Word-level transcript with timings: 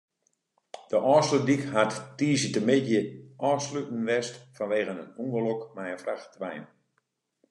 De 0.91 0.97
Ofslútdyk 1.15 1.61
hat 1.75 1.93
tiisdeitemiddei 2.17 3.03
ôfsletten 3.49 4.01
west 4.09 4.35
fanwegen 4.57 5.01
in 5.03 5.11
ûngelok 5.23 5.61
mei 5.75 5.91
in 5.95 6.01
frachtwein. 6.03 6.63